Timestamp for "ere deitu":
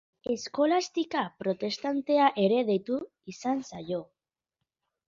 2.47-2.99